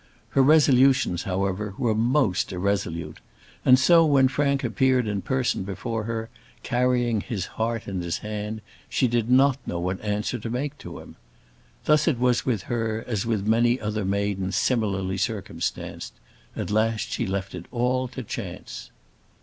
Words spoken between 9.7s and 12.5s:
what answer to make to him. Thus it was